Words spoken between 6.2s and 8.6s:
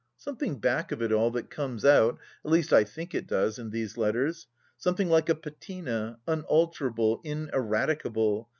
un alterable, ineradicable